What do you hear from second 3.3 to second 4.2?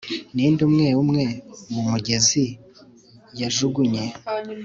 yajugunye